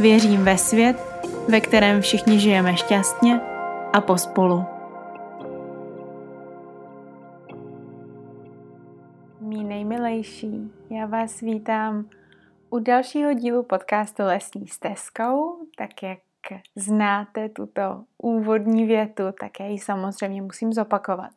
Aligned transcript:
Věřím 0.00 0.44
ve 0.44 0.58
svět, 0.58 0.96
ve 1.48 1.60
kterém 1.60 2.00
všichni 2.00 2.40
žijeme 2.40 2.76
šťastně 2.76 3.40
a 3.92 4.00
pospolu. 4.00 4.64
Mí 9.40 9.64
nejmilejší, 9.64 10.72
já 10.90 11.06
vás 11.06 11.40
vítám 11.40 12.08
u 12.70 12.78
dalšího 12.78 13.32
dílu 13.32 13.62
podcastu 13.62 14.22
Lesní 14.22 14.68
stezkou, 14.68 15.56
tak 15.76 16.02
jak 16.02 16.18
znáte 16.76 17.48
tuto 17.48 18.04
úvodní 18.18 18.86
větu, 18.86 19.22
tak 19.40 19.60
já 19.60 19.66
ji 19.66 19.78
samozřejmě 19.78 20.42
musím 20.42 20.72
zopakovat. 20.72 21.30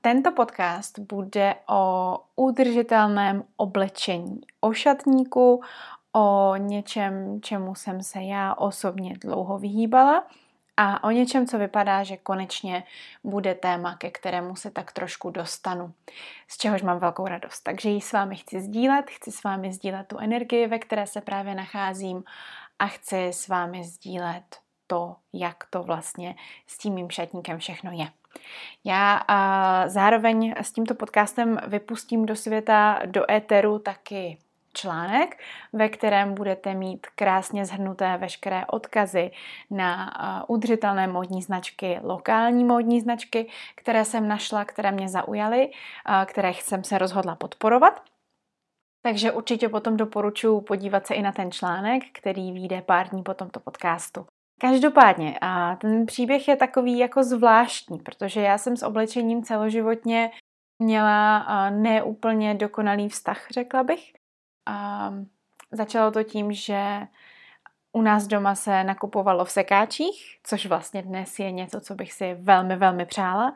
Tento 0.00 0.32
podcast 0.32 0.98
bude 0.98 1.54
o 1.68 2.16
udržitelném 2.36 3.44
oblečení, 3.56 4.40
o 4.60 4.72
šatníku, 4.72 5.62
o 6.12 6.56
něčem, 6.56 7.40
čemu 7.42 7.74
jsem 7.74 8.02
se 8.02 8.22
já 8.22 8.54
osobně 8.54 9.14
dlouho 9.20 9.58
vyhýbala 9.58 10.26
a 10.76 11.04
o 11.04 11.10
něčem, 11.10 11.46
co 11.46 11.58
vypadá, 11.58 12.02
že 12.02 12.16
konečně 12.16 12.84
bude 13.24 13.54
téma, 13.54 13.96
ke 13.96 14.10
kterému 14.10 14.56
se 14.56 14.70
tak 14.70 14.92
trošku 14.92 15.30
dostanu, 15.30 15.92
z 16.48 16.56
čehož 16.56 16.82
mám 16.82 16.98
velkou 16.98 17.26
radost. 17.26 17.60
Takže 17.60 17.90
ji 17.90 18.00
s 18.00 18.12
vámi 18.12 18.36
chci 18.36 18.60
sdílet, 18.60 19.10
chci 19.10 19.32
s 19.32 19.42
vámi 19.42 19.72
sdílet 19.72 20.06
tu 20.06 20.18
energii, 20.18 20.66
ve 20.66 20.78
které 20.78 21.06
se 21.06 21.20
právě 21.20 21.54
nacházím 21.54 22.24
a 22.78 22.86
chci 22.86 23.26
s 23.26 23.48
vámi 23.48 23.84
sdílet 23.84 24.56
to, 24.86 25.16
jak 25.32 25.64
to 25.70 25.82
vlastně 25.82 26.34
s 26.66 26.78
tím 26.78 26.94
mým 26.94 27.10
šatníkem 27.10 27.58
všechno 27.58 27.92
je. 27.92 28.08
Já 28.84 29.20
zároveň 29.86 30.54
s 30.56 30.72
tímto 30.72 30.94
podcastem 30.94 31.58
vypustím 31.66 32.26
do 32.26 32.36
světa, 32.36 32.98
do 33.06 33.30
éteru 33.30 33.78
taky 33.78 34.38
článek, 34.72 35.38
ve 35.72 35.88
kterém 35.88 36.34
budete 36.34 36.74
mít 36.74 37.06
krásně 37.14 37.64
zhrnuté 37.64 38.16
veškeré 38.16 38.66
odkazy 38.66 39.30
na 39.70 40.14
udržitelné 40.48 41.06
módní 41.06 41.42
značky, 41.42 41.98
lokální 42.02 42.64
módní 42.64 43.00
značky, 43.00 43.50
které 43.76 44.04
jsem 44.04 44.28
našla, 44.28 44.64
které 44.64 44.92
mě 44.92 45.08
zaujaly, 45.08 45.70
které 46.24 46.52
jsem 46.54 46.84
se 46.84 46.98
rozhodla 46.98 47.36
podporovat. 47.36 48.02
Takže 49.02 49.32
určitě 49.32 49.68
potom 49.68 49.96
doporučuji 49.96 50.60
podívat 50.60 51.06
se 51.06 51.14
i 51.14 51.22
na 51.22 51.32
ten 51.32 51.52
článek, 51.52 52.02
který 52.12 52.52
vyjde 52.52 52.82
pár 52.82 53.08
dní 53.08 53.22
po 53.22 53.34
tomto 53.34 53.60
podcastu. 53.60 54.26
Každopádně, 54.60 55.38
a 55.40 55.76
ten 55.76 56.06
příběh 56.06 56.48
je 56.48 56.56
takový 56.56 56.98
jako 56.98 57.24
zvláštní, 57.24 57.98
protože 57.98 58.40
já 58.40 58.58
jsem 58.58 58.76
s 58.76 58.82
oblečením 58.82 59.42
celoživotně 59.42 60.30
měla 60.82 61.46
neúplně 61.70 62.54
dokonalý 62.54 63.08
vztah, 63.08 63.46
řekla 63.50 63.82
bych. 63.82 64.12
A 64.70 65.12
začalo 65.72 66.10
to 66.10 66.22
tím, 66.22 66.52
že 66.52 67.00
u 67.92 68.02
nás 68.02 68.26
doma 68.26 68.54
se 68.54 68.84
nakupovalo 68.84 69.44
v 69.44 69.50
sekáčích, 69.50 70.38
což 70.42 70.66
vlastně 70.66 71.02
dnes 71.02 71.38
je 71.38 71.50
něco, 71.50 71.80
co 71.80 71.94
bych 71.94 72.12
si 72.12 72.34
velmi, 72.34 72.76
velmi 72.76 73.06
přála, 73.06 73.52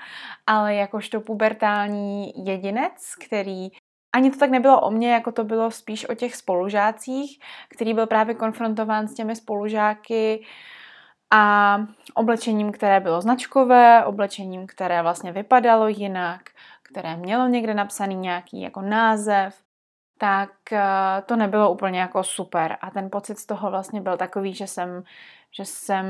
ale 0.47 0.75
jakožto 0.75 1.21
pubertální 1.21 2.47
jedinec, 2.47 3.15
který 3.27 3.69
ani 4.15 4.31
to 4.31 4.39
tak 4.39 4.51
nebylo 4.51 4.81
o 4.81 4.91
mně, 4.91 5.13
jako 5.13 5.33
to 5.33 5.45
bylo 5.45 5.71
spíš 5.71 6.09
o 6.09 6.15
těch 6.15 6.37
spolužácích, 6.37 7.41
který 7.69 7.95
byl 7.95 8.07
právě 8.07 8.35
konfrontován 8.35 9.09
s 9.09 9.15
těmi 9.15 9.37
spolužáky 9.37 10.45
a 11.31 11.77
oblečením, 12.15 12.73
které 12.73 13.01
bylo 13.01 13.21
značkové, 13.21 14.05
oblečením, 14.05 14.67
které 14.67 15.03
vlastně 15.03 15.33
vypadalo 15.33 15.89
jinak, 15.89 16.43
které 16.83 17.17
mělo 17.17 17.49
někde 17.49 17.75
napsaný 17.75 18.15
nějaký 18.15 18.61
jako 18.61 18.81
název, 18.81 19.64
tak 20.19 20.73
eh, 20.73 20.83
to 21.27 21.37
nebylo 21.37 21.73
úplně 21.73 22.01
jako 22.01 22.25
super. 22.25 22.77
A 22.81 22.91
ten 22.91 23.11
pocit 23.11 23.39
z 23.39 23.47
toho 23.47 23.71
vlastně 23.71 24.01
byl 24.01 24.17
takový, 24.17 24.55
že 24.55 24.67
jsem, 24.67 25.05
že 25.51 25.65
jsem 25.65 26.07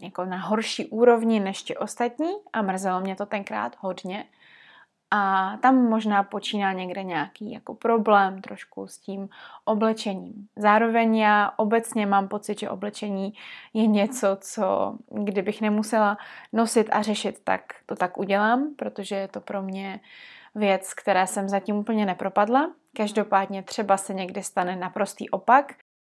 jako 0.00 0.24
na 0.24 0.36
horší 0.36 0.86
úrovni 0.86 1.40
než 1.40 1.62
ti 1.62 1.76
ostatní 1.76 2.30
a 2.52 2.62
mrzelo 2.62 3.00
mě 3.00 3.16
to 3.16 3.26
tenkrát 3.26 3.76
hodně. 3.80 4.24
A 5.10 5.52
tam 5.62 5.88
možná 5.88 6.22
počíná 6.22 6.72
někde 6.72 7.02
nějaký 7.02 7.52
jako 7.52 7.74
problém 7.74 8.40
trošku 8.42 8.86
s 8.86 8.98
tím 8.98 9.28
oblečením. 9.64 10.48
Zároveň 10.56 11.16
já 11.16 11.52
obecně 11.56 12.06
mám 12.06 12.28
pocit, 12.28 12.58
že 12.58 12.70
oblečení 12.70 13.32
je 13.74 13.86
něco, 13.86 14.36
co 14.40 14.96
kdybych 15.10 15.60
nemusela 15.60 16.18
nosit 16.52 16.88
a 16.92 17.02
řešit, 17.02 17.40
tak 17.44 17.62
to 17.86 17.96
tak 17.96 18.18
udělám, 18.18 18.74
protože 18.76 19.16
je 19.16 19.28
to 19.28 19.40
pro 19.40 19.62
mě 19.62 20.00
věc, 20.54 20.94
které 20.94 21.26
jsem 21.26 21.48
zatím 21.48 21.76
úplně 21.76 22.06
nepropadla. 22.06 22.70
Každopádně 22.98 23.62
třeba 23.62 23.96
se 23.96 24.14
někdy 24.14 24.42
stane 24.42 24.76
naprostý 24.76 25.30
opak 25.30 25.72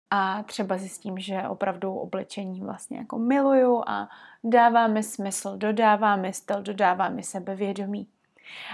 a 0.10 0.44
třeba 0.44 0.78
zjistím, 0.78 1.20
že 1.20 1.44
opravdu 1.48 1.94
oblečení 1.94 2.62
vlastně 2.62 2.98
jako 2.98 3.18
miluju 3.18 3.84
a 3.88 4.10
dává 4.44 4.88
mi 4.88 5.04
smysl, 5.04 5.58
dodává 5.58 6.16
mi 6.16 6.34
styl, 6.34 6.62
dodává 6.62 7.10
mi 7.10 7.24
sebevědomí. 7.24 8.08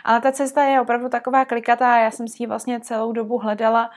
Ale 0.03 0.21
ta 0.21 0.31
cesta 0.31 0.63
je 0.63 0.81
opravdu 0.81 1.09
taková 1.09 1.45
klikatá, 1.45 1.97
já 1.97 2.11
jsem 2.11 2.27
si 2.27 2.43
ji 2.43 2.47
vlastně 2.47 2.79
celou 2.79 3.11
dobu 3.11 3.37
hledala 3.37 3.91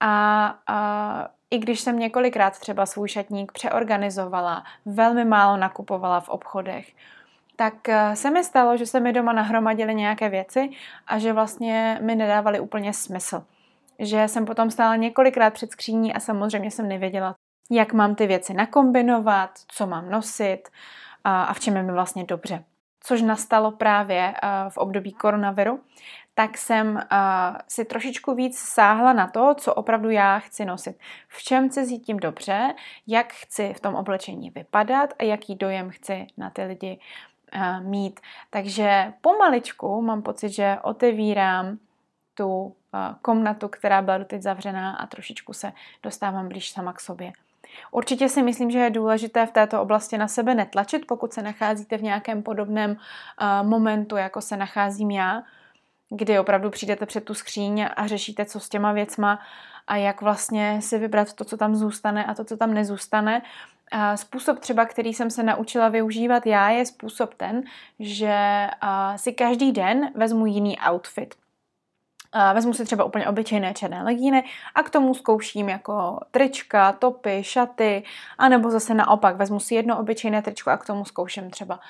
a, 0.00 0.46
a 0.66 1.28
i 1.50 1.58
když 1.58 1.80
jsem 1.80 1.98
několikrát 1.98 2.58
třeba 2.58 2.86
svůj 2.86 3.08
šatník 3.08 3.52
přeorganizovala, 3.52 4.64
velmi 4.86 5.24
málo 5.24 5.56
nakupovala 5.56 6.20
v 6.20 6.28
obchodech, 6.28 6.92
tak 7.60 7.88
eh, 7.88 8.16
se 8.16 8.30
mi 8.30 8.44
stalo, 8.44 8.76
že 8.76 8.86
se 8.86 9.00
mi 9.00 9.12
doma 9.12 9.32
nahromadily 9.32 9.94
nějaké 9.94 10.28
věci 10.28 10.70
a 11.06 11.18
že 11.18 11.32
vlastně 11.32 11.98
mi 12.02 12.14
nedávaly 12.14 12.60
úplně 12.60 12.92
smysl. 12.92 13.44
Že 13.98 14.28
jsem 14.28 14.44
potom 14.44 14.70
stála 14.70 14.96
několikrát 14.96 15.52
před 15.52 15.72
skříní 15.72 16.14
a 16.14 16.20
samozřejmě 16.20 16.70
jsem 16.70 16.88
nevěděla, 16.88 17.34
jak 17.70 17.92
mám 17.92 18.14
ty 18.14 18.26
věci 18.26 18.54
nakombinovat, 18.54 19.50
co 19.68 19.86
mám 19.86 20.10
nosit 20.10 20.62
a 21.24 21.54
v 21.54 21.60
čem 21.60 21.76
je 21.76 21.82
mi 21.82 21.92
vlastně 21.92 22.24
dobře 22.24 22.64
což 23.00 23.22
nastalo 23.22 23.70
právě 23.70 24.34
uh, 24.42 24.70
v 24.70 24.78
období 24.78 25.12
koronaviru, 25.12 25.80
tak 26.34 26.58
jsem 26.58 26.94
uh, 26.94 27.02
si 27.68 27.84
trošičku 27.84 28.34
víc 28.34 28.58
sáhla 28.58 29.12
na 29.12 29.26
to, 29.26 29.54
co 29.54 29.74
opravdu 29.74 30.10
já 30.10 30.38
chci 30.38 30.64
nosit. 30.64 30.96
V 31.28 31.42
čem 31.42 31.70
se 31.70 31.86
cítím 31.86 32.16
dobře, 32.16 32.74
jak 33.06 33.32
chci 33.32 33.74
v 33.74 33.80
tom 33.80 33.94
oblečení 33.94 34.50
vypadat 34.50 35.14
a 35.18 35.24
jaký 35.24 35.54
dojem 35.54 35.90
chci 35.90 36.26
na 36.36 36.50
ty 36.50 36.64
lidi 36.64 37.00
mít. 37.80 38.20
Takže 38.50 39.12
pomaličku 39.20 40.02
mám 40.02 40.22
pocit, 40.22 40.48
že 40.48 40.78
otevírám 40.82 41.78
tu 42.34 42.74
komnatu, 43.22 43.68
která 43.68 44.02
byla 44.02 44.18
doteď 44.18 44.42
zavřená 44.42 44.96
a 44.96 45.06
trošičku 45.06 45.52
se 45.52 45.72
dostávám 46.02 46.48
blíž 46.48 46.70
sama 46.70 46.92
k 46.92 47.00
sobě. 47.00 47.32
Určitě 47.90 48.28
si 48.28 48.42
myslím, 48.42 48.70
že 48.70 48.78
je 48.78 48.90
důležité 48.90 49.46
v 49.46 49.50
této 49.50 49.82
oblasti 49.82 50.18
na 50.18 50.28
sebe 50.28 50.54
netlačit, 50.54 51.06
pokud 51.06 51.32
se 51.32 51.42
nacházíte 51.42 51.96
v 51.96 52.02
nějakém 52.02 52.42
podobném 52.42 52.90
uh, 52.90 53.68
momentu, 53.68 54.16
jako 54.16 54.40
se 54.40 54.56
nacházím 54.56 55.10
já, 55.10 55.42
kdy 56.10 56.38
opravdu 56.38 56.70
přijdete 56.70 57.06
před 57.06 57.24
tu 57.24 57.34
skříň 57.34 57.86
a 57.96 58.06
řešíte, 58.06 58.44
co 58.44 58.60
s 58.60 58.68
těma 58.68 58.92
věcma 58.92 59.38
a 59.86 59.96
jak 59.96 60.22
vlastně 60.22 60.82
si 60.82 60.98
vybrat 60.98 61.32
to, 61.32 61.44
co 61.44 61.56
tam 61.56 61.76
zůstane 61.76 62.24
a 62.24 62.34
to, 62.34 62.44
co 62.44 62.56
tam 62.56 62.74
nezůstane. 62.74 63.42
A 63.90 64.16
způsob 64.16 64.58
třeba, 64.58 64.84
který 64.84 65.14
jsem 65.14 65.30
se 65.30 65.42
naučila 65.42 65.88
využívat 65.88 66.46
já, 66.46 66.68
je 66.68 66.86
způsob 66.86 67.34
ten, 67.34 67.62
že 67.98 68.66
si 69.16 69.32
každý 69.32 69.72
den 69.72 70.10
vezmu 70.14 70.46
jiný 70.46 70.78
outfit. 70.90 71.34
Vezmu 72.54 72.74
si 72.74 72.84
třeba 72.84 73.04
úplně 73.04 73.26
obyčejné 73.26 73.74
černé 73.74 74.02
legíny 74.02 74.44
a 74.74 74.82
k 74.82 74.90
tomu 74.90 75.14
zkouším 75.14 75.68
jako 75.68 76.20
trička, 76.30 76.92
topy, 76.92 77.44
šaty, 77.44 78.02
anebo 78.38 78.70
zase 78.70 78.94
naopak 78.94 79.36
vezmu 79.36 79.60
si 79.60 79.74
jedno 79.74 79.98
obyčejné 79.98 80.42
tričko 80.42 80.70
a 80.70 80.76
k 80.76 80.86
tomu 80.86 81.04
zkouším 81.04 81.50
třeba 81.50 81.80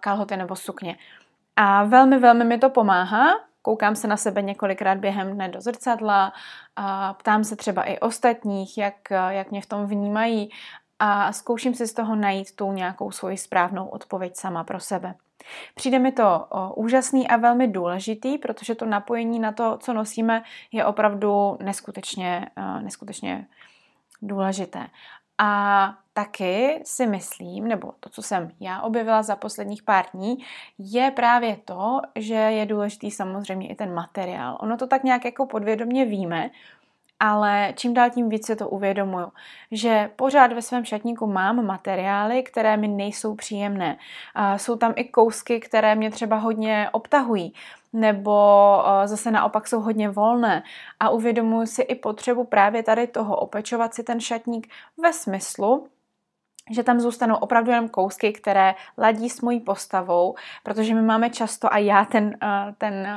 kalhoty 0.00 0.36
nebo 0.36 0.56
sukně. 0.56 0.96
A 1.56 1.84
velmi, 1.84 2.18
velmi 2.18 2.44
mi 2.44 2.58
to 2.58 2.70
pomáhá. 2.70 3.26
Koukám 3.62 3.96
se 3.96 4.08
na 4.08 4.16
sebe 4.16 4.42
několikrát 4.42 4.98
během 4.98 5.34
dne 5.34 5.48
do 5.48 5.60
zrcadla, 5.60 6.32
a 6.76 7.14
ptám 7.14 7.44
se 7.44 7.56
třeba 7.56 7.82
i 7.82 7.98
ostatních, 7.98 8.78
jak, 8.78 8.94
jak 9.28 9.50
mě 9.50 9.62
v 9.62 9.66
tom 9.66 9.86
vnímají 9.86 10.50
a 10.98 11.32
zkouším 11.32 11.74
si 11.74 11.86
z 11.86 11.92
toho 11.92 12.16
najít 12.16 12.56
tu 12.56 12.72
nějakou 12.72 13.10
svoji 13.10 13.36
správnou 13.36 13.86
odpověď 13.86 14.36
sama 14.36 14.64
pro 14.64 14.80
sebe. 14.80 15.14
Přijde 15.74 15.98
mi 15.98 16.12
to 16.12 16.46
úžasný 16.74 17.28
a 17.28 17.36
velmi 17.36 17.68
důležitý, 17.68 18.38
protože 18.38 18.74
to 18.74 18.86
napojení 18.86 19.38
na 19.38 19.52
to, 19.52 19.78
co 19.80 19.92
nosíme, 19.92 20.42
je 20.72 20.84
opravdu 20.84 21.58
neskutečně, 21.62 22.48
neskutečně 22.80 23.46
důležité. 24.22 24.86
A 25.38 25.94
taky 26.12 26.82
si 26.84 27.06
myslím, 27.06 27.68
nebo 27.68 27.92
to, 28.00 28.08
co 28.08 28.22
jsem 28.22 28.50
já 28.60 28.80
objevila 28.80 29.22
za 29.22 29.36
posledních 29.36 29.82
pár 29.82 30.04
dní, 30.14 30.36
je 30.78 31.10
právě 31.10 31.56
to, 31.64 32.00
že 32.14 32.34
je 32.34 32.66
důležitý 32.66 33.10
samozřejmě 33.10 33.68
i 33.68 33.74
ten 33.74 33.94
materiál. 33.94 34.58
Ono 34.60 34.76
to 34.76 34.86
tak 34.86 35.04
nějak 35.04 35.24
jako 35.24 35.46
podvědomě 35.46 36.04
víme, 36.04 36.50
ale 37.20 37.72
čím 37.76 37.94
dál 37.94 38.10
tím 38.10 38.28
víc 38.28 38.46
si 38.46 38.56
to 38.56 38.68
uvědomuju, 38.68 39.32
že 39.72 40.10
pořád 40.16 40.52
ve 40.52 40.62
svém 40.62 40.84
šatníku 40.84 41.26
mám 41.26 41.66
materiály, 41.66 42.42
které 42.42 42.76
mi 42.76 42.88
nejsou 42.88 43.34
příjemné. 43.34 43.96
Jsou 44.56 44.76
tam 44.76 44.92
i 44.96 45.04
kousky, 45.04 45.60
které 45.60 45.94
mě 45.94 46.10
třeba 46.10 46.36
hodně 46.36 46.88
obtahují 46.92 47.54
nebo 47.92 48.32
zase 49.04 49.30
naopak 49.30 49.68
jsou 49.68 49.80
hodně 49.80 50.08
volné 50.08 50.62
a 51.00 51.10
uvědomuji 51.10 51.66
si 51.66 51.82
i 51.82 51.94
potřebu 51.94 52.44
právě 52.44 52.82
tady 52.82 53.06
toho 53.06 53.36
opečovat 53.36 53.94
si 53.94 54.02
ten 54.02 54.20
šatník 54.20 54.68
ve 55.02 55.12
smyslu, 55.12 55.88
že 56.70 56.82
tam 56.82 57.00
zůstanou 57.00 57.36
opravdu 57.36 57.70
jenom 57.70 57.88
kousky, 57.88 58.32
které 58.32 58.74
ladí 58.98 59.30
s 59.30 59.40
mojí 59.40 59.60
postavou, 59.60 60.34
protože 60.62 60.94
my 60.94 61.02
máme 61.02 61.30
často, 61.30 61.72
a 61.72 61.78
já 61.78 62.04
ten, 62.04 62.38
ten 62.78 63.08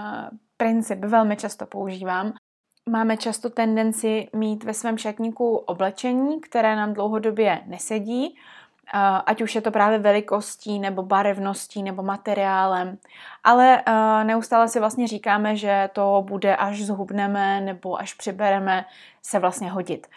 princip 0.57 1.00
velmi 1.00 1.36
často 1.36 1.66
používám, 1.66 2.34
máme 2.89 3.18
často 3.18 3.50
tendenci 3.50 4.27
mít 4.36 4.63
ve 4.63 4.74
svém 4.74 4.97
šatníku 4.97 5.56
oblečení, 5.56 6.41
které 6.41 6.75
nám 6.75 6.94
dlouhodobě 6.94 7.62
nesedí, 7.65 8.38
ať 9.25 9.41
už 9.41 9.56
je 9.56 9.62
to 9.62 9.71
právě 9.71 10.00
velikostí, 10.00 10.80
nebo 10.80 11.03
barevností, 11.03 11.83
nebo 11.83 12.03
materiálem. 12.03 12.97
Ale 13.44 13.83
neustále 14.24 14.68
si 14.68 14.80
vlastně 14.80 15.07
říkáme, 15.07 15.56
že 15.56 15.89
to 15.94 16.24
bude, 16.27 16.56
až 16.56 16.81
zhubneme, 16.81 17.62
nebo 17.62 18.00
až 18.00 18.13
přibereme, 18.13 18.86
se 19.21 19.39
vlastně 19.39 19.71
hodit. 19.71 20.07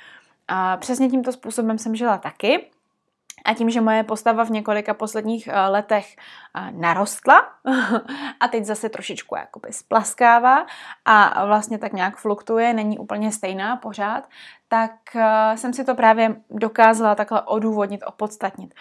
A 0.48 0.76
přesně 0.76 1.08
tímto 1.08 1.32
způsobem 1.32 1.78
jsem 1.78 1.96
žila 1.96 2.18
taky. 2.18 2.66
A 3.44 3.54
tím, 3.54 3.70
že 3.70 3.80
moje 3.80 4.02
postava 4.02 4.44
v 4.44 4.50
několika 4.50 4.94
posledních 4.94 5.48
eh, 5.48 5.66
letech 5.68 6.16
eh, 6.16 6.70
narostla 6.70 7.40
a 8.40 8.48
teď 8.48 8.64
zase 8.64 8.88
trošičku 8.88 9.36
jakoby 9.36 9.72
splaskává 9.72 10.66
a 11.04 11.46
vlastně 11.46 11.78
tak 11.78 11.92
nějak 11.92 12.16
fluktuje, 12.16 12.74
není 12.74 12.98
úplně 12.98 13.32
stejná 13.32 13.76
pořád, 13.76 14.28
tak 14.68 14.92
eh, 15.16 15.56
jsem 15.56 15.72
si 15.72 15.84
to 15.84 15.94
právě 15.94 16.36
dokázala 16.50 17.14
takhle 17.14 17.42
odůvodnit, 17.42 18.02
opodstatnit. 18.06 18.74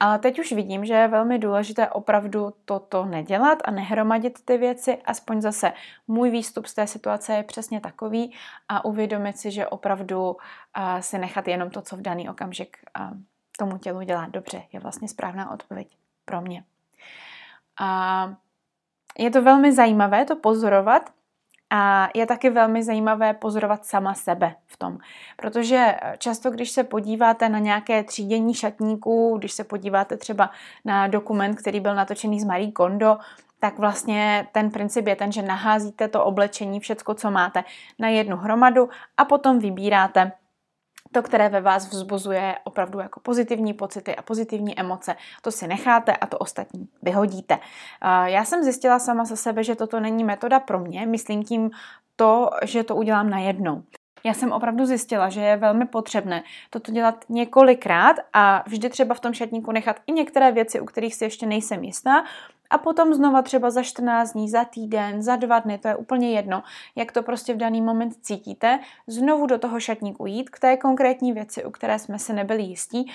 Ale 0.00 0.18
teď 0.18 0.38
už 0.38 0.52
vidím, 0.52 0.84
že 0.84 0.94
je 0.94 1.08
velmi 1.08 1.38
důležité 1.38 1.88
opravdu 1.88 2.52
toto 2.64 3.04
nedělat 3.04 3.58
a 3.64 3.70
nehromadit 3.70 4.38
ty 4.44 4.58
věci. 4.58 4.98
Aspoň 5.04 5.40
zase 5.40 5.72
můj 6.08 6.30
výstup 6.30 6.66
z 6.66 6.74
té 6.74 6.86
situace 6.86 7.34
je 7.34 7.42
přesně 7.42 7.80
takový 7.80 8.34
a 8.68 8.84
uvědomit 8.84 9.38
si, 9.38 9.50
že 9.50 9.66
opravdu 9.66 10.36
si 11.00 11.18
nechat 11.18 11.48
jenom 11.48 11.70
to, 11.70 11.82
co 11.82 11.96
v 11.96 12.00
daný 12.00 12.28
okamžik 12.28 12.76
tomu 13.58 13.78
tělu 13.78 14.02
dělá 14.02 14.26
dobře, 14.26 14.62
je 14.72 14.80
vlastně 14.80 15.08
správná 15.08 15.50
odpověď 15.50 15.96
pro 16.24 16.40
mě. 16.40 16.64
A 17.80 18.32
je 19.18 19.30
to 19.30 19.42
velmi 19.42 19.72
zajímavé 19.72 20.24
to 20.24 20.36
pozorovat 20.36 21.10
a 21.70 22.08
je 22.14 22.26
taky 22.26 22.50
velmi 22.50 22.82
zajímavé 22.82 23.34
pozorovat 23.34 23.86
sama 23.86 24.14
sebe 24.14 24.54
v 24.66 24.76
tom, 24.76 24.98
protože 25.36 25.94
často, 26.18 26.50
když 26.50 26.70
se 26.70 26.84
podíváte 26.84 27.48
na 27.48 27.58
nějaké 27.58 28.04
třídění 28.04 28.54
šatníků, 28.54 29.34
když 29.38 29.52
se 29.52 29.64
podíváte 29.64 30.16
třeba 30.16 30.50
na 30.84 31.06
dokument, 31.06 31.54
který 31.54 31.80
byl 31.80 31.94
natočený 31.94 32.40
z 32.40 32.44
Marie 32.44 32.72
Kondo, 32.72 33.18
tak 33.60 33.78
vlastně 33.78 34.48
ten 34.52 34.70
princip 34.70 35.06
je 35.06 35.16
ten, 35.16 35.32
že 35.32 35.42
naházíte 35.42 36.08
to 36.08 36.24
oblečení, 36.24 36.80
všecko, 36.80 37.14
co 37.14 37.30
máte, 37.30 37.64
na 37.98 38.08
jednu 38.08 38.36
hromadu 38.36 38.88
a 39.16 39.24
potom 39.24 39.58
vybíráte 39.58 40.32
to, 41.12 41.22
které 41.22 41.48
ve 41.48 41.60
vás 41.60 41.88
vzbuzuje 41.88 42.54
opravdu 42.64 42.98
jako 42.98 43.20
pozitivní 43.20 43.74
pocity 43.74 44.16
a 44.16 44.22
pozitivní 44.22 44.78
emoce, 44.78 45.16
to 45.42 45.50
si 45.50 45.66
necháte 45.66 46.12
a 46.16 46.26
to 46.26 46.38
ostatní 46.38 46.88
vyhodíte. 47.02 47.58
Já 48.24 48.44
jsem 48.44 48.62
zjistila 48.62 48.98
sama 48.98 49.24
za 49.24 49.36
sebe, 49.36 49.64
že 49.64 49.74
toto 49.74 50.00
není 50.00 50.24
metoda 50.24 50.60
pro 50.60 50.78
mě, 50.78 51.06
myslím 51.06 51.44
tím 51.44 51.70
to, 52.16 52.50
že 52.62 52.82
to 52.82 52.96
udělám 52.96 53.30
najednou. 53.30 53.82
Já 54.24 54.34
jsem 54.34 54.52
opravdu 54.52 54.86
zjistila, 54.86 55.28
že 55.28 55.40
je 55.40 55.56
velmi 55.56 55.86
potřebné 55.86 56.42
toto 56.70 56.92
dělat 56.92 57.24
několikrát 57.28 58.16
a 58.32 58.64
vždy 58.66 58.88
třeba 58.88 59.14
v 59.14 59.20
tom 59.20 59.32
šatníku 59.32 59.72
nechat 59.72 59.96
i 60.06 60.12
některé 60.12 60.52
věci, 60.52 60.80
u 60.80 60.84
kterých 60.84 61.14
si 61.14 61.24
ještě 61.24 61.46
nejsem 61.46 61.84
jistá, 61.84 62.24
a 62.70 62.78
potom 62.78 63.14
znova 63.14 63.42
třeba 63.42 63.70
za 63.70 63.82
14 63.82 64.32
dní, 64.32 64.48
za 64.48 64.64
týden, 64.64 65.22
za 65.22 65.36
dva 65.36 65.58
dny, 65.58 65.78
to 65.78 65.88
je 65.88 65.96
úplně 65.96 66.30
jedno, 66.30 66.62
jak 66.96 67.12
to 67.12 67.22
prostě 67.22 67.54
v 67.54 67.56
daný 67.56 67.82
moment 67.82 68.14
cítíte, 68.22 68.78
znovu 69.06 69.46
do 69.46 69.58
toho 69.58 69.80
šatníku 69.80 70.26
jít 70.26 70.50
k 70.50 70.58
té 70.58 70.76
konkrétní 70.76 71.32
věci, 71.32 71.64
u 71.64 71.70
které 71.70 71.98
jsme 71.98 72.18
si 72.18 72.32
nebyli 72.32 72.62
jistí 72.62 73.12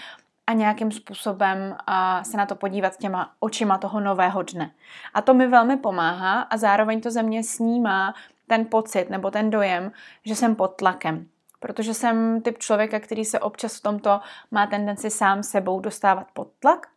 a 0.47 0.53
nějakým 0.53 0.91
způsobem 0.91 1.75
a 1.87 2.23
se 2.23 2.37
na 2.37 2.45
to 2.45 2.55
podívat 2.55 2.97
těma 2.97 3.31
očima 3.39 3.77
toho 3.77 3.99
nového 3.99 4.43
dne. 4.43 4.71
A 5.13 5.21
to 5.21 5.33
mi 5.33 5.47
velmi 5.47 5.77
pomáhá 5.77 6.41
a 6.41 6.57
zároveň 6.57 7.01
to 7.01 7.11
ze 7.11 7.23
mě 7.23 7.43
snímá 7.43 8.13
ten 8.47 8.65
pocit 8.65 9.09
nebo 9.09 9.31
ten 9.31 9.49
dojem, 9.49 9.91
že 10.25 10.35
jsem 10.35 10.55
pod 10.55 10.67
tlakem. 10.67 11.27
Protože 11.59 11.93
jsem 11.93 12.41
typ 12.41 12.57
člověka, 12.57 12.99
který 12.99 13.25
se 13.25 13.39
občas 13.39 13.77
v 13.77 13.81
tomto 13.81 14.19
má 14.51 14.67
tendenci 14.67 15.09
sám 15.09 15.43
sebou 15.43 15.79
dostávat 15.79 16.27
pod 16.33 16.47
tlak 16.59 16.87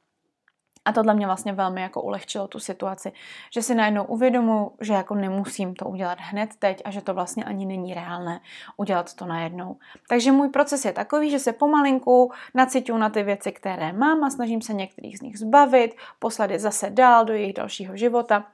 a 0.86 0.92
tohle 0.92 1.14
mě 1.14 1.26
vlastně 1.26 1.52
velmi 1.52 1.82
jako 1.82 2.02
ulehčilo 2.02 2.48
tu 2.48 2.60
situaci, 2.60 3.12
že 3.52 3.62
si 3.62 3.74
najednou 3.74 4.04
uvědomu, 4.04 4.72
že 4.80 4.92
jako 4.92 5.14
nemusím 5.14 5.74
to 5.74 5.84
udělat 5.84 6.18
hned 6.20 6.50
teď 6.58 6.82
a 6.84 6.90
že 6.90 7.00
to 7.00 7.14
vlastně 7.14 7.44
ani 7.44 7.66
není 7.66 7.94
reálné 7.94 8.40
udělat 8.76 9.14
to 9.14 9.26
najednou. 9.26 9.76
Takže 10.08 10.32
můj 10.32 10.48
proces 10.48 10.84
je 10.84 10.92
takový, 10.92 11.30
že 11.30 11.38
se 11.38 11.52
pomalinku 11.52 12.32
nacituju 12.54 12.98
na 12.98 13.10
ty 13.10 13.22
věci, 13.22 13.52
které 13.52 13.92
mám 13.92 14.24
a 14.24 14.30
snažím 14.30 14.62
se 14.62 14.74
některých 14.74 15.18
z 15.18 15.22
nich 15.22 15.38
zbavit, 15.38 15.96
poslat 16.18 16.50
je 16.50 16.58
zase 16.58 16.90
dál 16.90 17.24
do 17.24 17.32
jejich 17.32 17.54
dalšího 17.54 17.96
života 17.96 18.44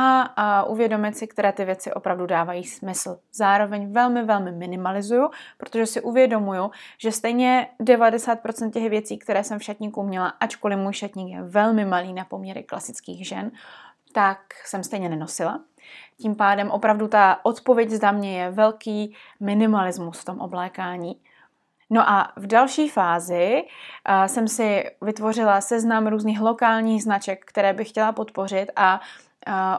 a, 0.00 0.20
a 0.22 0.62
uvědomit 0.62 1.16
si, 1.16 1.26
které 1.26 1.52
ty 1.52 1.64
věci 1.64 1.92
opravdu 1.92 2.26
dávají 2.26 2.64
smysl. 2.64 3.18
Zároveň 3.32 3.92
velmi, 3.92 4.24
velmi 4.24 4.52
minimalizuju, 4.52 5.30
protože 5.56 5.86
si 5.86 6.00
uvědomuju, 6.00 6.70
že 6.98 7.12
stejně 7.12 7.68
90% 7.80 8.70
těch 8.70 8.90
věcí, 8.90 9.18
které 9.18 9.44
jsem 9.44 9.58
v 9.58 9.62
šatníku 9.62 10.02
měla, 10.02 10.28
ačkoliv 10.28 10.78
můj 10.78 10.92
šatník 10.92 11.34
je 11.34 11.42
velmi 11.42 11.84
malý 11.84 12.12
na 12.12 12.24
poměry 12.24 12.62
klasických 12.62 13.28
žen, 13.28 13.50
tak 14.12 14.38
jsem 14.64 14.82
stejně 14.82 15.08
nenosila. 15.08 15.60
Tím 16.20 16.36
pádem 16.36 16.70
opravdu 16.70 17.08
ta 17.08 17.40
odpověď 17.42 17.90
za 17.90 18.10
mě 18.10 18.42
je 18.42 18.50
velký 18.50 19.14
minimalismus 19.40 20.20
v 20.20 20.24
tom 20.24 20.40
oblékání. 20.40 21.20
No 21.90 22.10
a 22.10 22.32
v 22.36 22.46
další 22.46 22.88
fázi 22.88 23.62
jsem 24.26 24.48
si 24.48 24.84
vytvořila 25.02 25.60
seznam 25.60 26.06
různých 26.06 26.40
lokálních 26.40 27.02
značek, 27.02 27.44
které 27.44 27.72
bych 27.72 27.88
chtěla 27.88 28.12
podpořit 28.12 28.70
a 28.76 29.00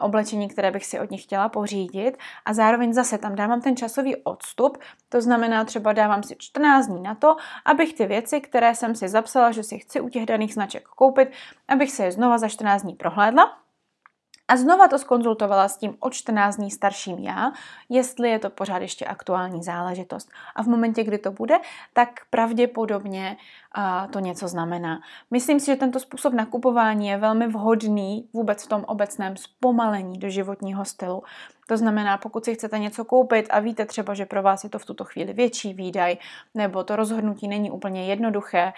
oblečení, 0.00 0.48
které 0.48 0.70
bych 0.70 0.86
si 0.86 1.00
od 1.00 1.10
nich 1.10 1.22
chtěla 1.22 1.48
pořídit 1.48 2.18
a 2.44 2.52
zároveň 2.52 2.92
zase 2.92 3.18
tam 3.18 3.34
dávám 3.34 3.60
ten 3.60 3.76
časový 3.76 4.16
odstup, 4.16 4.78
to 5.08 5.20
znamená 5.20 5.64
třeba 5.64 5.92
dávám 5.92 6.22
si 6.22 6.36
14 6.38 6.86
dní 6.86 7.02
na 7.02 7.14
to, 7.14 7.36
abych 7.64 7.94
ty 7.94 8.06
věci, 8.06 8.40
které 8.40 8.74
jsem 8.74 8.94
si 8.94 9.08
zapsala, 9.08 9.52
že 9.52 9.62
si 9.62 9.78
chci 9.78 10.00
u 10.00 10.08
těch 10.08 10.26
daných 10.26 10.54
značek 10.54 10.88
koupit, 10.88 11.28
abych 11.68 11.90
se 11.90 12.04
je 12.04 12.12
znova 12.12 12.38
za 12.38 12.48
14 12.48 12.82
dní 12.82 12.94
prohlédla 12.94 13.60
a 14.50 14.56
znova 14.56 14.88
to 14.88 14.98
skonzultovala 14.98 15.68
s 15.68 15.76
tím 15.76 15.96
o 16.00 16.10
14 16.10 16.56
dní 16.56 16.70
starším 16.70 17.18
já, 17.18 17.52
jestli 17.88 18.30
je 18.30 18.38
to 18.38 18.50
pořád 18.50 18.82
ještě 18.82 19.04
aktuální 19.04 19.62
záležitost. 19.62 20.30
A 20.56 20.62
v 20.62 20.66
momentě, 20.66 21.04
kdy 21.04 21.18
to 21.18 21.30
bude, 21.30 21.58
tak 21.92 22.08
pravděpodobně 22.30 23.36
to 24.10 24.18
něco 24.18 24.48
znamená. 24.48 25.00
Myslím 25.30 25.60
si, 25.60 25.66
že 25.66 25.76
tento 25.76 26.00
způsob 26.00 26.34
nakupování 26.34 27.08
je 27.08 27.16
velmi 27.16 27.46
vhodný 27.46 28.28
vůbec 28.32 28.64
v 28.64 28.68
tom 28.68 28.84
obecném 28.86 29.36
zpomalení 29.36 30.18
do 30.18 30.28
životního 30.28 30.84
stylu. 30.84 31.22
To 31.68 31.76
znamená, 31.76 32.18
pokud 32.18 32.44
si 32.44 32.54
chcete 32.54 32.78
něco 32.78 33.04
koupit 33.04 33.46
a 33.50 33.60
víte 33.60 33.86
třeba, 33.86 34.14
že 34.14 34.26
pro 34.26 34.42
vás 34.42 34.64
je 34.64 34.70
to 34.70 34.78
v 34.78 34.86
tuto 34.86 35.04
chvíli 35.04 35.32
větší 35.32 35.74
výdaj, 35.74 36.16
nebo 36.54 36.84
to 36.84 36.96
rozhodnutí 36.96 37.48
není 37.48 37.70
úplně 37.70 38.06
jednoduché, 38.06 38.72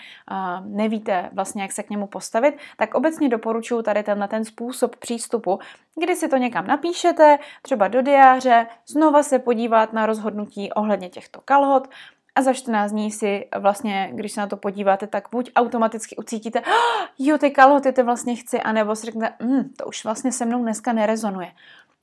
nevíte 0.65 1.31
vlastně, 1.33 1.63
jak 1.63 1.73
se 1.73 1.83
k 1.83 1.91
němu 1.91 2.07
postavit, 2.07 2.59
tak 2.77 2.95
obecně 2.95 3.29
doporučuji 3.29 3.83
tady 3.83 4.03
tenhle 4.03 4.29
ten 4.29 4.45
způsob 4.45 4.97
přístupu, 4.97 5.59
kdy 6.03 6.17
si 6.17 6.29
to 6.29 6.37
někam 6.37 6.67
napíšete, 6.67 7.39
třeba 7.63 7.89
do 7.89 8.03
diáře, 8.03 8.67
znova 8.87 9.23
se 9.23 9.39
podívat 9.39 9.93
na 9.93 10.07
rozhodnutí 10.07 10.73
ohledně 10.73 11.09
těchto 11.09 11.41
kalhot 11.41 11.89
a 12.35 12.43
za 12.43 12.53
14 12.53 12.91
dní 12.91 13.11
si 13.11 13.49
vlastně, 13.59 14.11
když 14.15 14.33
se 14.33 14.41
na 14.41 14.47
to 14.47 14.57
podíváte, 14.57 15.07
tak 15.07 15.29
buď 15.33 15.51
automaticky 15.57 16.17
ucítíte, 16.17 16.61
oh, 16.61 17.07
jo, 17.19 17.39
ty 17.39 17.51
kalhoty 17.51 17.93
ty 17.93 18.03
vlastně 18.03 18.37
chci, 18.37 18.61
anebo 18.61 18.97
si 18.97 19.07
řeknete, 19.07 19.45
mm, 19.45 19.69
to 19.69 19.87
už 19.87 20.05
vlastně 20.05 20.33
se 20.33 20.45
mnou 20.45 20.63
dneska 20.63 20.93
nerezonuje. 20.93 21.53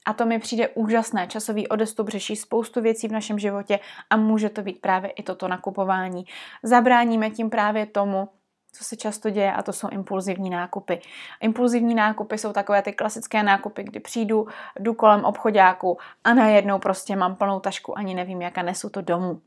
A 0.05 0.13
to 0.13 0.25
mi 0.25 0.39
přijde 0.39 0.67
úžasné. 0.67 1.27
Časový 1.27 1.67
odestup 1.67 2.09
řeší 2.09 2.35
spoustu 2.35 2.81
věcí 2.81 3.07
v 3.07 3.11
našem 3.11 3.39
životě 3.39 3.79
a 4.09 4.17
může 4.17 4.49
to 4.49 4.61
být 4.61 4.81
právě 4.81 5.09
i 5.09 5.23
toto 5.23 5.47
nakupování. 5.47 6.25
Zabráníme 6.63 7.29
tím 7.29 7.49
právě 7.49 7.85
tomu, 7.85 8.29
co 8.71 8.83
se 8.83 8.95
často 8.95 9.29
děje, 9.29 9.53
a 9.53 9.63
to 9.63 9.73
jsou 9.73 9.89
impulzivní 9.89 10.49
nákupy. 10.49 11.01
Impulzivní 11.41 11.95
nákupy 11.95 12.37
jsou 12.37 12.53
takové 12.53 12.81
ty 12.81 12.93
klasické 12.93 13.43
nákupy, 13.43 13.83
kdy 13.83 13.99
přijdu, 13.99 14.47
jdu 14.79 14.93
kolem 14.93 15.25
obchodáku 15.25 15.97
a 16.23 16.33
najednou 16.33 16.79
prostě 16.79 17.15
mám 17.15 17.35
plnou 17.35 17.59
tašku, 17.59 17.97
ani 17.97 18.15
nevím, 18.15 18.41
jak 18.41 18.57
a 18.57 18.61
nesu 18.61 18.89
to 18.89 19.01
domů. 19.01 19.41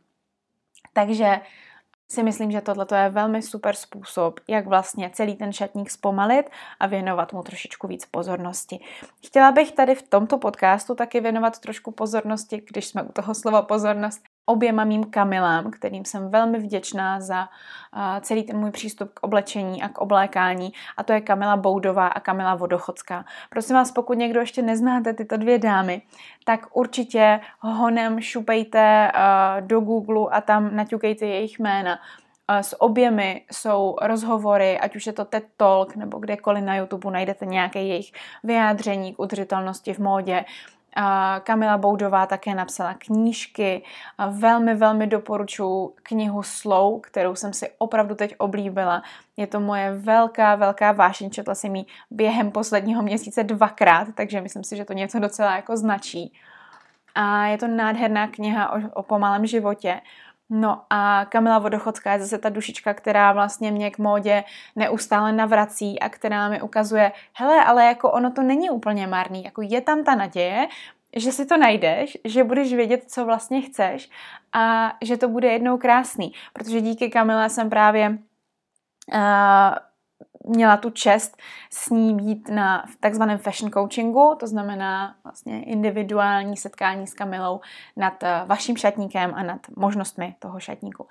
Takže 0.92 1.40
si 2.12 2.22
myslím, 2.22 2.50
že 2.50 2.60
tohle 2.60 2.86
je 2.94 3.10
velmi 3.10 3.42
super 3.42 3.76
způsob, 3.76 4.40
jak 4.48 4.66
vlastně 4.66 5.10
celý 5.10 5.36
ten 5.36 5.52
šatník 5.52 5.90
zpomalit 5.90 6.50
a 6.80 6.86
věnovat 6.86 7.32
mu 7.32 7.42
trošičku 7.42 7.88
víc 7.88 8.06
pozornosti. 8.06 8.80
Chtěla 9.26 9.52
bych 9.52 9.72
tady 9.72 9.94
v 9.94 10.02
tomto 10.02 10.38
podcastu 10.38 10.94
taky 10.94 11.20
věnovat 11.20 11.58
trošku 11.58 11.90
pozornosti, 11.90 12.62
když 12.70 12.86
jsme 12.86 13.02
u 13.02 13.12
toho 13.12 13.34
slova 13.34 13.62
pozornost, 13.62 14.22
oběma 14.46 14.84
mým 14.84 15.04
kamilám, 15.04 15.70
kterým 15.70 16.04
jsem 16.04 16.30
velmi 16.30 16.58
vděčná 16.58 17.20
za 17.20 17.48
celý 18.20 18.42
ten 18.42 18.58
můj 18.58 18.70
přístup 18.70 19.10
k 19.14 19.22
oblečení 19.22 19.82
a 19.82 19.88
k 19.88 19.98
oblékání. 19.98 20.72
A 20.96 21.02
to 21.02 21.12
je 21.12 21.20
Kamila 21.20 21.56
Boudová 21.56 22.06
a 22.06 22.20
Kamila 22.20 22.54
Vodochodská. 22.54 23.24
Prosím 23.50 23.76
vás, 23.76 23.92
pokud 23.92 24.18
někdo 24.18 24.40
ještě 24.40 24.62
neznáte 24.62 25.12
tyto 25.12 25.36
dvě 25.36 25.58
dámy, 25.58 26.02
tak 26.44 26.76
určitě 26.76 27.40
honem 27.60 28.20
šupejte 28.20 29.12
do 29.60 29.80
Google 29.80 30.30
a 30.30 30.40
tam 30.40 30.76
naťukejte 30.76 31.26
jejich 31.26 31.58
jména. 31.58 31.98
S 32.60 32.82
oběmi 32.82 33.44
jsou 33.52 33.96
rozhovory, 34.02 34.78
ať 34.78 34.96
už 34.96 35.06
je 35.06 35.12
to 35.12 35.24
TED 35.24 35.44
Talk 35.56 35.96
nebo 35.96 36.18
kdekoliv 36.18 36.64
na 36.64 36.76
YouTube 36.76 37.10
najdete 37.10 37.46
nějaké 37.46 37.82
jejich 37.82 38.12
vyjádření 38.44 39.14
k 39.14 39.18
udržitelnosti 39.18 39.94
v 39.94 39.98
módě. 39.98 40.44
Kamila 41.42 41.78
Boudová 41.78 42.26
také 42.26 42.54
napsala 42.54 42.94
knížky. 42.94 43.82
Velmi, 44.30 44.74
velmi 44.74 45.06
doporučuji 45.06 45.94
knihu 46.02 46.42
Slow, 46.42 47.00
kterou 47.00 47.34
jsem 47.34 47.52
si 47.52 47.70
opravdu 47.78 48.14
teď 48.14 48.34
oblíbila. 48.38 49.02
Je 49.36 49.46
to 49.46 49.60
moje 49.60 49.92
velká, 49.92 50.54
velká 50.54 50.92
vášeň. 50.92 51.30
Četla 51.30 51.54
jsem 51.54 51.76
ji 51.76 51.84
během 52.10 52.50
posledního 52.50 53.02
měsíce 53.02 53.44
dvakrát, 53.44 54.08
takže 54.14 54.40
myslím 54.40 54.64
si, 54.64 54.76
že 54.76 54.84
to 54.84 54.92
něco 54.92 55.18
docela 55.18 55.56
jako 55.56 55.76
značí. 55.76 56.32
A 57.14 57.46
je 57.46 57.58
to 57.58 57.68
nádherná 57.68 58.28
kniha 58.28 58.72
o, 58.72 58.80
o 58.94 59.02
pomalém 59.02 59.46
životě. 59.46 60.00
No 60.54 60.82
a 60.90 61.24
Kamila 61.28 61.58
Vodochodská 61.58 62.12
je 62.12 62.20
zase 62.20 62.38
ta 62.38 62.48
dušička, 62.48 62.94
která 62.94 63.32
vlastně 63.32 63.70
mě 63.70 63.90
k 63.90 63.98
módě 63.98 64.44
neustále 64.76 65.32
navrací 65.32 66.00
a 66.00 66.08
která 66.08 66.48
mi 66.48 66.62
ukazuje, 66.62 67.12
hele, 67.34 67.64
ale 67.64 67.84
jako 67.84 68.10
ono 68.10 68.32
to 68.32 68.42
není 68.42 68.70
úplně 68.70 69.06
marný, 69.06 69.44
jako 69.44 69.62
je 69.62 69.80
tam 69.80 70.04
ta 70.04 70.14
naděje, 70.14 70.66
že 71.16 71.32
si 71.32 71.46
to 71.46 71.56
najdeš, 71.56 72.18
že 72.24 72.44
budeš 72.44 72.74
vědět, 72.74 73.04
co 73.06 73.24
vlastně 73.24 73.60
chceš 73.60 74.10
a 74.52 74.92
že 75.02 75.16
to 75.16 75.28
bude 75.28 75.52
jednou 75.52 75.78
krásný, 75.78 76.32
protože 76.52 76.80
díky 76.80 77.10
Kamile 77.10 77.50
jsem 77.50 77.70
právě 77.70 78.08
uh, 78.08 79.18
měla 80.44 80.76
tu 80.76 80.90
čest 80.90 81.36
s 81.70 81.90
ní 81.90 82.14
být 82.14 82.48
na 82.48 82.84
takzvaném 83.00 83.38
fashion 83.38 83.72
coachingu, 83.72 84.36
to 84.40 84.46
znamená 84.46 85.14
vlastně 85.24 85.64
individuální 85.64 86.56
setkání 86.56 87.06
s 87.06 87.14
Kamilou 87.14 87.60
nad 87.96 88.22
eh, 88.22 88.42
vaším 88.46 88.76
šatníkem 88.76 89.32
a 89.34 89.42
nad 89.42 89.60
možnostmi 89.76 90.34
toho 90.38 90.60
šatníku. 90.60 91.06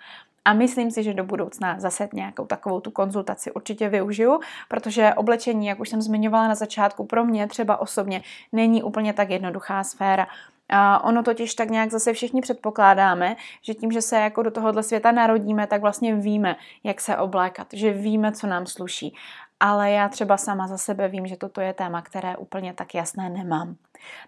A 0.45 0.53
myslím 0.53 0.91
si, 0.91 1.03
že 1.03 1.13
do 1.13 1.23
budoucna 1.23 1.79
zase 1.79 2.09
nějakou 2.13 2.45
takovou 2.45 2.79
tu 2.79 2.91
konzultaci 2.91 3.51
určitě 3.51 3.89
využiju, 3.89 4.39
protože 4.67 5.13
oblečení, 5.13 5.67
jak 5.67 5.79
už 5.79 5.89
jsem 5.89 6.01
zmiňovala 6.01 6.47
na 6.47 6.55
začátku, 6.55 7.05
pro 7.05 7.25
mě 7.25 7.47
třeba 7.47 7.77
osobně 7.77 8.21
není 8.51 8.83
úplně 8.83 9.13
tak 9.13 9.29
jednoduchá 9.29 9.83
sféra. 9.83 10.27
A 10.71 11.03
ono 11.03 11.23
totiž 11.23 11.55
tak 11.55 11.69
nějak 11.69 11.91
zase 11.91 12.13
všichni 12.13 12.41
předpokládáme, 12.41 13.35
že 13.61 13.73
tím, 13.73 13.91
že 13.91 14.01
se 14.01 14.15
jako 14.15 14.43
do 14.43 14.51
tohohle 14.51 14.83
světa 14.83 15.11
narodíme, 15.11 15.67
tak 15.67 15.81
vlastně 15.81 16.15
víme, 16.15 16.55
jak 16.83 17.01
se 17.01 17.17
oblékat, 17.17 17.67
že 17.73 17.93
víme, 17.93 18.31
co 18.31 18.47
nám 18.47 18.65
sluší. 18.65 19.15
Ale 19.59 19.91
já 19.91 20.09
třeba 20.09 20.37
sama 20.37 20.67
za 20.67 20.77
sebe 20.77 21.07
vím, 21.07 21.27
že 21.27 21.37
toto 21.37 21.61
je 21.61 21.73
téma, 21.73 22.01
které 22.01 22.37
úplně 22.37 22.73
tak 22.73 22.95
jasné 22.95 23.29
nemám. 23.29 23.75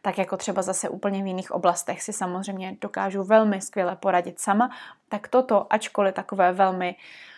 Tak 0.01 0.17
jako 0.17 0.37
třeba 0.37 0.61
zase 0.61 0.89
úplně 0.89 1.23
v 1.23 1.27
jiných 1.27 1.51
oblastech 1.51 2.01
si 2.01 2.13
samozřejmě 2.13 2.77
dokážu 2.81 3.23
velmi 3.23 3.61
skvěle 3.61 3.95
poradit 3.95 4.39
sama, 4.39 4.69
tak 5.09 5.27
toto, 5.27 5.73
ačkoliv 5.73 6.13
takové 6.13 6.53
velmi 6.53 6.95
uh, 6.95 7.32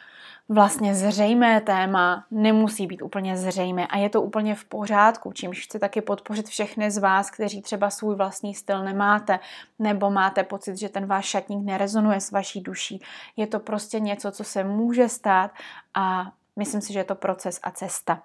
vlastně 0.50 0.96
zřejmé 0.96 1.62
téma 1.62 2.26
nemusí 2.32 2.88
být 2.88 3.02
úplně 3.02 3.38
zřejmé 3.38 3.88
a 3.88 3.98
je 3.98 4.10
to 4.10 4.22
úplně 4.22 4.56
v 4.56 4.66
pořádku, 4.66 5.32
čímž 5.32 5.64
chci 5.64 5.80
taky 5.80 6.02
podpořit 6.02 6.48
všechny 6.48 6.92
z 6.92 6.98
vás, 6.98 7.32
kteří 7.32 7.62
třeba 7.62 7.90
svůj 7.90 8.16
vlastní 8.16 8.54
styl 8.54 8.84
nemáte 8.84 9.40
nebo 9.80 10.12
máte 10.12 10.44
pocit, 10.44 10.78
že 10.78 10.90
ten 10.90 11.06
váš 11.06 11.26
šatník 11.26 11.66
nerezonuje 11.66 12.22
s 12.22 12.32
vaší 12.32 12.62
duší. 12.62 13.02
Je 13.38 13.48
to 13.48 13.60
prostě 13.60 14.00
něco, 14.00 14.32
co 14.32 14.44
se 14.44 14.64
může 14.64 15.10
stát 15.10 15.52
a 15.94 16.32
myslím 16.56 16.82
si, 16.82 16.94
že 16.94 17.00
je 17.00 17.04
to 17.04 17.16
proces 17.16 17.60
a 17.64 17.72
cesta. 17.72 18.22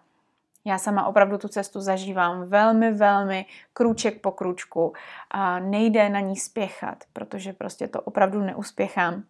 Já 0.64 0.78
sama 0.78 1.06
opravdu 1.06 1.38
tu 1.38 1.48
cestu 1.48 1.80
zažívám 1.80 2.48
velmi, 2.48 2.92
velmi 2.92 3.46
krůček 3.72 4.20
po 4.20 4.30
krůčku 4.30 4.92
a 5.30 5.58
nejde 5.58 6.08
na 6.08 6.20
ní 6.20 6.36
spěchat, 6.36 7.04
protože 7.12 7.52
prostě 7.52 7.88
to 7.88 8.00
opravdu 8.00 8.40
neuspěchám. 8.40 9.24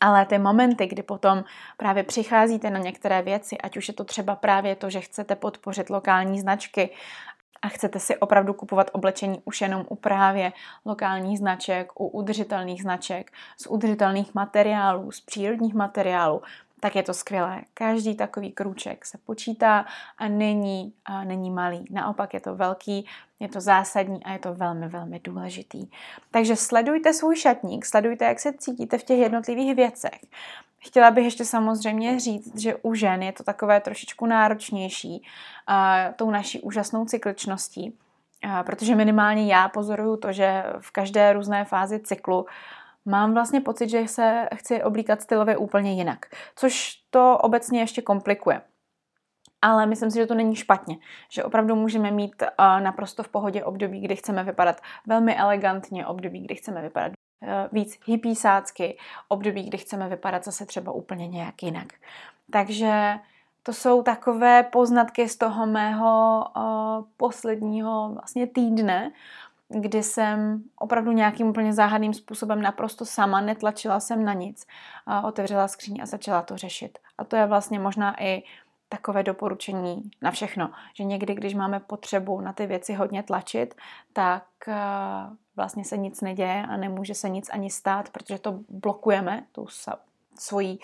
Ale 0.00 0.26
ty 0.26 0.38
momenty, 0.38 0.86
kdy 0.86 1.02
potom 1.02 1.44
právě 1.76 2.02
přicházíte 2.02 2.70
na 2.70 2.78
některé 2.78 3.22
věci, 3.22 3.58
ať 3.58 3.76
už 3.76 3.88
je 3.88 3.94
to 3.94 4.04
třeba 4.04 4.36
právě 4.36 4.76
to, 4.76 4.90
že 4.90 5.00
chcete 5.00 5.36
podpořit 5.36 5.90
lokální 5.90 6.40
značky 6.40 6.90
a 7.62 7.68
chcete 7.68 8.00
si 8.00 8.16
opravdu 8.16 8.54
kupovat 8.54 8.90
oblečení 8.92 9.42
už 9.44 9.60
jenom 9.60 9.84
u 9.88 9.94
právě 9.94 10.52
lokálních 10.84 11.38
značek, 11.38 12.00
u 12.00 12.06
udržitelných 12.06 12.82
značek, 12.82 13.30
z 13.60 13.66
udržitelných 13.66 14.34
materiálů, 14.34 15.12
z 15.12 15.20
přírodních 15.20 15.74
materiálů, 15.74 16.42
tak 16.80 16.96
je 16.96 17.02
to 17.02 17.14
skvělé. 17.14 17.62
Každý 17.74 18.14
takový 18.14 18.52
krůček 18.52 19.06
se 19.06 19.18
počítá 19.18 19.86
a 20.18 20.28
není, 20.28 20.92
a 21.04 21.24
není 21.24 21.50
malý. 21.50 21.84
Naopak 21.90 22.34
je 22.34 22.40
to 22.40 22.56
velký, 22.56 23.06
je 23.40 23.48
to 23.48 23.60
zásadní 23.60 24.24
a 24.24 24.32
je 24.32 24.38
to 24.38 24.54
velmi, 24.54 24.88
velmi 24.88 25.20
důležitý. 25.24 25.86
Takže 26.30 26.56
sledujte 26.56 27.12
svůj 27.12 27.36
šatník, 27.36 27.86
sledujte, 27.86 28.24
jak 28.24 28.40
se 28.40 28.52
cítíte 28.52 28.98
v 28.98 29.04
těch 29.04 29.18
jednotlivých 29.18 29.74
věcech. 29.74 30.20
Chtěla 30.78 31.10
bych 31.10 31.24
ještě 31.24 31.44
samozřejmě 31.44 32.20
říct, 32.20 32.60
že 32.60 32.74
u 32.74 32.94
žen 32.94 33.22
je 33.22 33.32
to 33.32 33.42
takové 33.42 33.80
trošičku 33.80 34.26
náročnější 34.26 35.22
a, 35.66 36.08
tou 36.16 36.30
naší 36.30 36.60
úžasnou 36.60 37.04
cykličností, 37.04 37.98
a, 38.48 38.62
protože 38.62 38.94
minimálně 38.94 39.54
já 39.54 39.68
pozoruju 39.68 40.16
to, 40.16 40.32
že 40.32 40.64
v 40.80 40.90
každé 40.90 41.32
různé 41.32 41.64
fázi 41.64 42.00
cyklu 42.00 42.46
mám 43.04 43.34
vlastně 43.34 43.60
pocit, 43.60 43.88
že 43.88 44.08
se 44.08 44.48
chci 44.54 44.82
oblíkat 44.82 45.22
stylově 45.22 45.56
úplně 45.56 45.92
jinak, 45.94 46.26
což 46.56 46.92
to 47.10 47.38
obecně 47.38 47.80
ještě 47.80 48.02
komplikuje. 48.02 48.60
Ale 49.62 49.86
myslím 49.86 50.10
si, 50.10 50.18
že 50.18 50.26
to 50.26 50.34
není 50.34 50.56
špatně, 50.56 50.96
že 51.28 51.44
opravdu 51.44 51.76
můžeme 51.76 52.10
mít 52.10 52.42
uh, 52.42 52.80
naprosto 52.80 53.22
v 53.22 53.28
pohodě 53.28 53.64
období, 53.64 54.00
kdy 54.00 54.16
chceme 54.16 54.44
vypadat 54.44 54.80
velmi 55.06 55.36
elegantně, 55.36 56.06
období, 56.06 56.40
kdy 56.40 56.54
chceme 56.54 56.82
vypadat 56.82 57.12
uh, 57.42 57.48
víc 57.72 57.98
hippiesácky, 58.06 58.98
období, 59.28 59.62
kdy 59.62 59.78
chceme 59.78 60.08
vypadat 60.08 60.44
zase 60.44 60.66
třeba 60.66 60.92
úplně 60.92 61.28
nějak 61.28 61.62
jinak. 61.62 61.86
Takže 62.50 63.14
to 63.62 63.72
jsou 63.72 64.02
takové 64.02 64.62
poznatky 64.62 65.28
z 65.28 65.36
toho 65.36 65.66
mého 65.66 66.44
uh, 66.56 66.62
posledního 67.16 68.10
vlastně 68.12 68.46
týdne, 68.46 69.12
kdy 69.68 70.02
jsem 70.02 70.62
opravdu 70.78 71.12
nějakým 71.12 71.48
úplně 71.48 71.72
záhadným 71.72 72.14
způsobem 72.14 72.62
naprosto 72.62 73.04
sama, 73.04 73.40
netlačila 73.40 74.00
jsem 74.00 74.24
na 74.24 74.32
nic, 74.32 74.66
otevřela 75.24 75.68
skříň 75.68 75.98
a 76.02 76.06
začala 76.06 76.42
to 76.42 76.56
řešit. 76.56 76.98
A 77.18 77.24
to 77.24 77.36
je 77.36 77.46
vlastně 77.46 77.78
možná 77.78 78.22
i 78.22 78.42
takové 78.96 79.22
doporučení 79.22 80.10
na 80.22 80.30
všechno, 80.30 80.70
že 80.94 81.04
někdy, 81.04 81.34
když 81.34 81.54
máme 81.54 81.80
potřebu 81.80 82.40
na 82.40 82.52
ty 82.52 82.66
věci 82.66 82.94
hodně 82.94 83.22
tlačit, 83.22 83.74
tak 84.12 84.44
vlastně 85.56 85.84
se 85.84 85.96
nic 85.96 86.20
neděje 86.20 86.66
a 86.68 86.76
nemůže 86.76 87.14
se 87.14 87.28
nic 87.28 87.50
ani 87.52 87.70
stát, 87.70 88.10
protože 88.10 88.38
to 88.38 88.60
blokujeme 88.68 89.46
tou 89.52 89.66
svojí, 90.38 90.80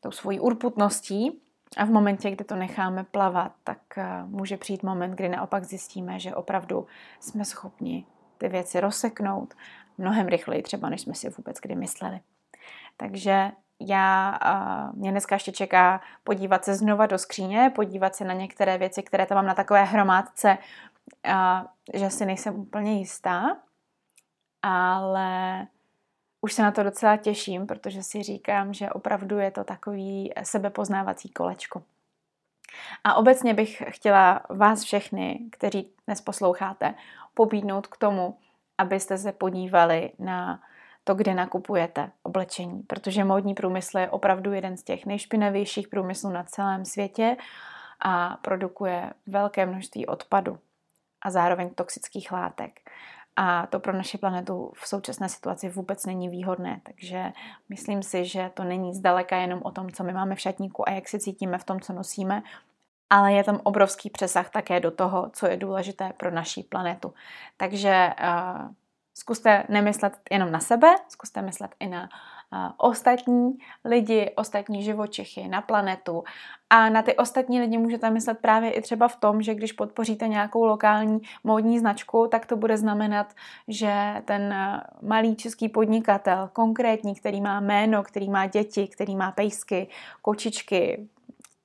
tou 0.00 0.10
svojí 0.10 0.40
urputností 0.40 1.40
a 1.76 1.84
v 1.84 1.90
momentě, 1.90 2.30
kdy 2.30 2.44
to 2.44 2.56
necháme 2.56 3.04
plavat, 3.04 3.52
tak 3.64 3.78
eh, 3.96 4.24
může 4.24 4.56
přijít 4.56 4.82
moment, 4.82 5.10
kdy 5.10 5.28
naopak 5.28 5.64
zjistíme, 5.64 6.20
že 6.20 6.34
opravdu 6.34 6.86
jsme 7.20 7.44
schopni 7.44 8.06
ty 8.38 8.48
věci 8.48 8.80
rozseknout 8.80 9.54
mnohem 9.98 10.26
rychleji 10.26 10.62
třeba, 10.62 10.88
než 10.88 11.00
jsme 11.00 11.14
si 11.14 11.28
vůbec 11.28 11.56
kdy 11.60 11.74
mysleli. 11.74 12.20
Takže 12.96 13.50
já, 13.80 14.38
mě 14.94 15.10
dneska 15.10 15.34
ještě 15.34 15.52
čeká 15.52 16.00
podívat 16.24 16.64
se 16.64 16.74
znova 16.74 17.06
do 17.06 17.18
skříně, 17.18 17.72
podívat 17.74 18.16
se 18.16 18.24
na 18.24 18.34
některé 18.34 18.78
věci, 18.78 19.02
které 19.02 19.26
tam 19.26 19.36
mám 19.36 19.46
na 19.46 19.54
takové 19.54 19.84
hromádce, 19.84 20.58
že 21.94 22.10
si 22.10 22.26
nejsem 22.26 22.54
úplně 22.54 22.98
jistá, 22.98 23.56
ale 24.62 25.66
už 26.40 26.52
se 26.52 26.62
na 26.62 26.70
to 26.70 26.82
docela 26.82 27.16
těším, 27.16 27.66
protože 27.66 28.02
si 28.02 28.22
říkám, 28.22 28.74
že 28.74 28.90
opravdu 28.90 29.38
je 29.38 29.50
to 29.50 29.64
takový 29.64 30.32
sebepoznávací 30.42 31.28
kolečko. 31.28 31.82
A 33.04 33.14
obecně 33.14 33.54
bych 33.54 33.82
chtěla 33.88 34.40
vás 34.48 34.82
všechny, 34.82 35.40
kteří 35.52 35.90
dnes 36.06 36.20
posloucháte, 36.20 36.94
pobídnout 37.34 37.86
k 37.86 37.96
tomu, 37.96 38.38
abyste 38.78 39.18
se 39.18 39.32
podívali 39.32 40.12
na 40.18 40.62
to, 41.08 41.14
kde 41.14 41.34
nakupujete 41.34 42.10
oblečení, 42.22 42.82
protože 42.82 43.24
módní 43.24 43.54
průmysl 43.54 43.98
je 43.98 44.10
opravdu 44.10 44.52
jeden 44.52 44.76
z 44.76 44.82
těch 44.82 45.06
nejšpinavějších 45.06 45.88
průmyslů 45.88 46.30
na 46.30 46.44
celém 46.44 46.84
světě 46.84 47.36
a 48.00 48.36
produkuje 48.42 49.12
velké 49.26 49.66
množství 49.66 50.06
odpadu 50.06 50.58
a 51.24 51.30
zároveň 51.30 51.70
toxických 51.74 52.32
látek. 52.32 52.80
a 53.36 53.66
to 53.66 53.80
pro 53.80 53.92
naši 53.92 54.18
planetu 54.18 54.72
v 54.74 54.88
současné 54.88 55.28
situaci 55.28 55.68
vůbec 55.68 56.06
není 56.06 56.28
výhodné. 56.28 56.80
Takže 56.82 57.32
myslím 57.68 58.02
si, 58.02 58.24
že 58.24 58.50
to 58.54 58.64
není 58.64 58.94
zdaleka 58.94 59.36
jenom 59.36 59.60
o 59.64 59.70
tom, 59.70 59.90
co 59.90 60.04
my 60.04 60.12
máme 60.12 60.34
v 60.34 60.40
šatníku 60.40 60.88
a 60.88 60.92
jak 60.92 61.08
se 61.08 61.18
cítíme 61.18 61.58
v 61.58 61.64
tom, 61.64 61.80
co 61.80 61.92
nosíme, 61.92 62.42
ale 63.10 63.32
je 63.32 63.44
tam 63.44 63.60
obrovský 63.64 64.10
přesah 64.10 64.50
také 64.50 64.80
do 64.80 64.90
toho, 64.90 65.30
co 65.32 65.46
je 65.46 65.56
důležité 65.56 66.12
pro 66.16 66.30
naši 66.30 66.62
planetu. 66.62 67.14
Takže 67.56 68.10
uh, 68.20 68.70
zkuste 69.18 69.64
nemyslet 69.68 70.12
jenom 70.30 70.52
na 70.52 70.60
sebe, 70.60 70.94
zkuste 71.08 71.42
myslet 71.42 71.70
i 71.80 71.86
na 71.86 72.02
uh, 72.02 72.58
ostatní 72.76 73.58
lidi, 73.84 74.30
ostatní 74.36 74.82
živočichy, 74.82 75.48
na 75.48 75.62
planetu. 75.62 76.24
A 76.70 76.88
na 76.88 77.02
ty 77.02 77.16
ostatní 77.16 77.60
lidi 77.60 77.78
můžete 77.78 78.10
myslet 78.10 78.38
právě 78.38 78.70
i 78.70 78.82
třeba 78.82 79.08
v 79.08 79.16
tom, 79.16 79.42
že 79.42 79.54
když 79.54 79.72
podpoříte 79.72 80.28
nějakou 80.28 80.64
lokální 80.64 81.20
módní 81.44 81.78
značku, 81.78 82.28
tak 82.30 82.46
to 82.46 82.56
bude 82.56 82.76
znamenat, 82.76 83.34
že 83.68 84.22
ten 84.24 84.54
malý 85.02 85.36
český 85.36 85.68
podnikatel, 85.68 86.50
konkrétní, 86.52 87.14
který 87.14 87.40
má 87.40 87.60
jméno, 87.60 88.02
který 88.02 88.30
má 88.30 88.46
děti, 88.46 88.88
který 88.88 89.16
má 89.16 89.32
pejsky, 89.32 89.88
kočičky, 90.22 91.08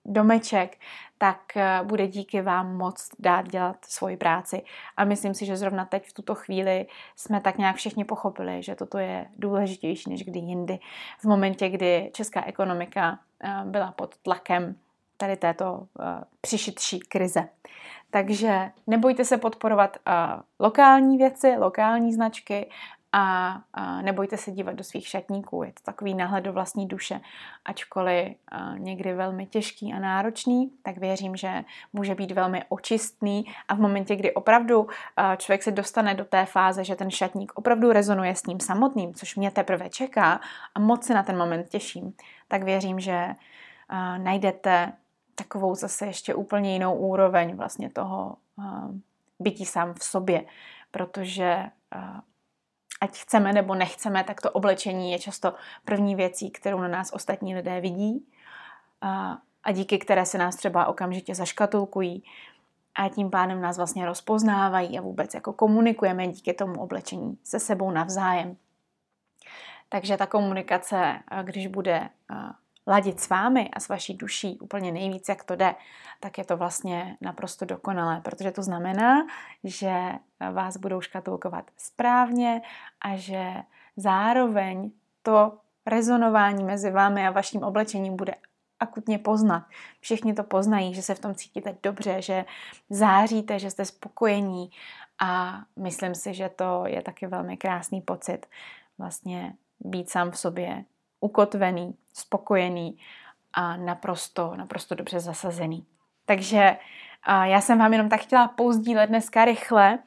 domeček, 0.05 0.77
tak 1.17 1.57
eh, 1.57 1.79
bude 1.83 2.07
díky 2.07 2.41
vám 2.41 2.77
moc 2.77 3.10
dát 3.19 3.48
dělat 3.48 3.86
svoji 3.86 4.17
práci. 4.17 4.62
A 4.98 5.05
myslím 5.05 5.33
si, 5.33 5.45
že 5.45 5.57
zrovna 5.57 5.86
teď 5.86 6.07
v 6.07 6.13
tuto 6.13 6.36
chvíli 6.36 6.86
jsme 7.15 7.41
tak 7.41 7.57
nějak 7.57 7.75
všichni 7.75 8.05
pochopili, 8.05 8.63
že 8.63 8.75
toto 8.75 8.98
je 8.98 9.25
důležitější 9.38 10.10
než 10.10 10.24
kdy 10.24 10.39
jindy. 10.39 10.79
V 11.19 11.25
momentě, 11.25 11.69
kdy 11.69 12.12
česká 12.13 12.45
ekonomika 12.45 13.19
eh, 13.43 13.62
byla 13.65 13.91
pod 13.91 14.17
tlakem 14.17 14.75
tady 15.17 15.38
této 15.38 15.88
eh, 16.00 16.24
přišitší 16.41 17.00
krize. 17.00 17.50
Takže 18.10 18.72
nebojte 18.88 19.25
se 19.25 19.38
podporovat 19.38 19.98
lokální 20.60 21.17
věci, 21.17 21.55
lokální 21.57 22.13
značky 22.13 22.69
a, 23.13 23.62
a 23.74 24.01
nebojte 24.01 24.38
se 24.38 24.51
dívat 24.51 24.75
do 24.75 24.84
svých 24.84 25.08
šatníků. 25.08 25.63
Je 25.63 25.72
to 25.72 25.84
takový 25.84 26.13
náhled 26.13 26.41
do 26.41 26.53
vlastní 26.53 26.88
duše, 26.88 27.22
ačkoliv 27.65 28.38
a, 28.51 28.77
někdy 28.77 29.13
velmi 29.13 29.46
těžký 29.46 29.93
a 29.93 30.00
náročný, 30.00 30.72
tak 30.84 30.98
věřím, 30.98 31.36
že 31.36 31.63
může 31.93 32.15
být 32.15 32.32
velmi 32.32 32.63
očistný 32.70 33.46
a 33.67 33.75
v 33.75 33.79
momentě, 33.79 34.15
kdy 34.15 34.34
opravdu 34.34 34.88
člověk 35.38 35.63
se 35.63 35.72
dostane 35.72 36.15
do 36.15 36.25
té 36.25 36.46
fáze, 36.46 36.84
že 36.84 36.96
ten 36.96 37.12
šatník 37.12 37.51
opravdu 37.55 37.91
rezonuje 37.91 38.36
s 38.36 38.46
ním 38.46 38.60
samotným, 38.60 39.13
což 39.13 39.36
mě 39.36 39.51
teprve 39.51 39.89
čeká 39.89 40.39
a 40.75 40.79
moc 40.79 41.05
se 41.05 41.13
na 41.13 41.24
ten 41.24 41.38
moment 41.38 41.70
těším, 41.70 42.13
tak 42.48 42.63
věřím, 42.63 43.00
že 43.00 43.36
a, 43.89 44.17
najdete 44.17 44.91
takovou 45.36 45.75
zase 45.75 46.05
ještě 46.05 46.36
úplně 46.36 46.74
jinou 46.74 46.96
úroveň 46.96 47.55
vlastně 47.55 47.89
toho 47.89 48.38
bytí 49.39 49.65
sám 49.65 49.93
v 49.93 50.03
sobě, 50.03 50.46
protože 50.91 51.65
ať 53.01 53.17
chceme 53.17 53.53
nebo 53.53 53.75
nechceme, 53.75 54.23
tak 54.23 54.41
to 54.41 54.51
oblečení 54.51 55.12
je 55.12 55.19
často 55.19 55.53
první 55.85 56.15
věcí, 56.15 56.51
kterou 56.51 56.79
na 56.79 56.88
nás 56.88 57.13
ostatní 57.13 57.55
lidé 57.55 57.81
vidí 57.81 58.25
a, 59.01 59.38
a 59.63 59.71
díky 59.71 59.97
které 59.97 60.25
se 60.25 60.38
nás 60.38 60.55
třeba 60.55 60.85
okamžitě 60.85 61.35
zaškatulkují 61.35 62.23
a 62.95 63.09
tím 63.09 63.29
pádem 63.29 63.62
nás 63.62 63.77
vlastně 63.77 64.05
rozpoznávají 64.05 65.00
a 65.00 65.01
vůbec 65.01 65.33
jako 65.33 65.53
komunikujeme 65.53 66.27
díky 66.27 66.53
tomu 66.53 66.81
oblečení 66.81 67.38
se 67.43 67.59
sebou 67.59 67.91
navzájem. 67.91 68.57
Takže 69.89 70.17
ta 70.17 70.25
komunikace, 70.25 71.19
když 71.43 71.67
bude 71.67 72.09
ladit 72.88 73.20
s 73.20 73.30
vámi 73.30 73.70
a 73.74 73.80
s 73.80 73.90
vaší 73.90 74.13
duší 74.13 74.60
úplně 74.60 74.92
nejvíc, 74.92 75.30
jak 75.30 75.43
to 75.43 75.56
jde, 75.56 75.76
tak 76.19 76.38
je 76.38 76.46
to 76.46 76.58
vlastně 76.58 77.17
naprosto 77.22 77.65
dokonalé, 77.65 78.22
protože 78.22 78.52
to 78.52 78.63
znamená, 78.63 79.28
že 79.63 80.12
vás 80.52 80.78
budou 80.78 81.02
škatulkovat 81.02 81.72
správně 81.78 82.62
a 83.02 83.15
že 83.15 83.54
zároveň 83.98 84.91
to 85.22 85.58
rezonování 85.86 86.63
mezi 86.63 86.91
vámi 86.91 87.28
a 87.28 87.32
vaším 87.32 87.63
oblečením 87.63 88.15
bude 88.15 88.36
akutně 88.80 89.19
poznat. 89.19 89.63
Všichni 90.00 90.34
to 90.34 90.43
poznají, 90.43 90.93
že 90.93 91.02
se 91.02 91.15
v 91.15 91.19
tom 91.19 91.36
cítíte 91.36 91.78
dobře, 91.84 92.22
že 92.22 92.46
záříte, 92.89 93.60
že 93.60 93.72
jste 93.72 93.86
spokojení 93.86 94.72
a 95.19 95.62
myslím 95.80 96.15
si, 96.15 96.34
že 96.34 96.50
to 96.50 96.84
je 96.88 97.02
taky 97.02 97.28
velmi 97.28 97.58
krásný 97.58 98.02
pocit 98.02 98.46
vlastně 98.98 99.54
být 99.80 100.10
sám 100.10 100.32
v 100.32 100.38
sobě 100.38 100.86
ukotvený, 101.23 101.95
spokojený 102.13 102.97
a 103.53 103.77
naprosto, 103.77 104.53
naprosto 104.55 104.95
dobře 104.95 105.19
zasazený. 105.19 105.86
Takže 106.25 106.77
já 107.43 107.62
jsem 107.62 107.79
vám 107.79 107.93
jenom 107.93 108.09
tak 108.09 108.21
chtěla 108.21 108.47
pouzdílet 108.47 109.09
dneska 109.09 109.45
rychle 109.45 109.99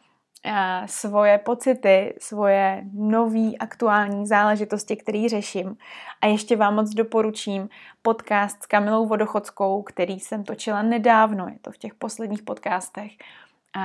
svoje 0.87 1.39
pocity, 1.39 2.15
svoje 2.21 2.85
nový 2.93 3.59
aktuální 3.59 4.27
záležitosti, 4.27 4.97
které 4.97 5.29
řeším. 5.29 5.77
A 6.21 6.27
ještě 6.27 6.57
vám 6.57 6.75
moc 6.75 6.91
doporučím 6.91 7.69
podcast 8.03 8.63
s 8.63 8.67
Kamilou 8.67 9.07
Vodochodskou, 9.07 9.83
který 9.83 10.21
jsem 10.21 10.45
točila 10.45 10.83
nedávno, 10.83 11.49
je 11.49 11.59
to 11.59 11.73
v 11.73 11.79
těch 11.79 11.95
posledních 11.95 12.43
podcastech, 12.43 13.13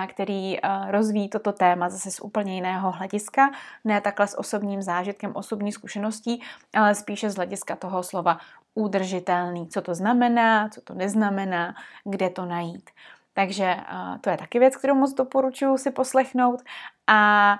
který 0.07 0.57
rozvíjí 0.87 1.29
toto 1.29 1.51
téma 1.51 1.89
zase 1.89 2.11
z 2.11 2.19
úplně 2.19 2.55
jiného 2.55 2.91
hlediska, 2.91 3.51
ne 3.83 4.01
takhle 4.01 4.27
s 4.27 4.39
osobním 4.39 4.81
zážitkem, 4.81 5.31
osobní 5.35 5.71
zkušeností, 5.71 6.41
ale 6.73 6.95
spíše 6.95 7.29
z 7.29 7.35
hlediska 7.35 7.75
toho 7.75 8.03
slova 8.03 8.37
udržitelný. 8.75 9.67
Co 9.67 9.81
to 9.81 9.95
znamená, 9.95 10.69
co 10.69 10.81
to 10.81 10.93
neznamená, 10.93 11.75
kde 12.03 12.29
to 12.29 12.45
najít. 12.45 12.89
Takže 13.33 13.77
to 14.21 14.29
je 14.29 14.37
taky 14.37 14.59
věc, 14.59 14.75
kterou 14.75 14.95
moc 14.95 15.13
doporučuji 15.13 15.77
si 15.77 15.91
poslechnout. 15.91 16.61
A 17.07 17.59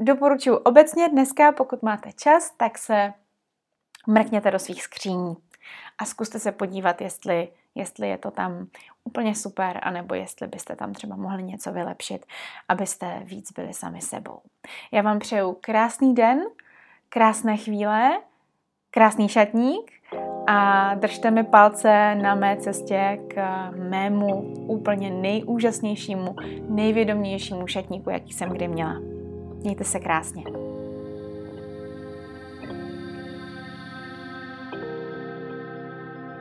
doporučuji 0.00 0.56
obecně 0.56 1.08
dneska, 1.08 1.52
pokud 1.52 1.82
máte 1.82 2.12
čas, 2.12 2.50
tak 2.56 2.78
se 2.78 3.12
mrkněte 4.06 4.50
do 4.50 4.58
svých 4.58 4.82
skříní 4.82 5.36
a 5.98 6.04
zkuste 6.04 6.38
se 6.38 6.52
podívat, 6.52 7.00
jestli 7.00 7.48
jestli 7.76 8.08
je 8.08 8.18
to 8.18 8.30
tam 8.30 8.66
úplně 9.04 9.34
super, 9.34 9.80
anebo 9.82 10.14
jestli 10.14 10.46
byste 10.46 10.76
tam 10.76 10.92
třeba 10.92 11.16
mohli 11.16 11.42
něco 11.42 11.72
vylepšit, 11.72 12.26
abyste 12.68 13.20
víc 13.24 13.52
byli 13.52 13.74
sami 13.74 14.00
sebou. 14.00 14.38
Já 14.92 15.02
vám 15.02 15.18
přeju 15.18 15.56
krásný 15.60 16.14
den, 16.14 16.42
krásné 17.08 17.56
chvíle, 17.56 18.20
krásný 18.90 19.28
šatník 19.28 19.92
a 20.46 20.94
držte 20.94 21.30
mi 21.30 21.44
palce 21.44 22.14
na 22.14 22.34
mé 22.34 22.56
cestě 22.56 23.18
k 23.28 23.70
mému 23.70 24.54
úplně 24.66 25.10
nejúžasnějšímu, 25.10 26.36
nejvědomějšímu 26.68 27.66
šatníku, 27.66 28.10
jaký 28.10 28.32
jsem 28.32 28.48
kdy 28.48 28.68
měla. 28.68 28.94
Mějte 29.62 29.84
se 29.84 30.00
krásně. 30.00 30.65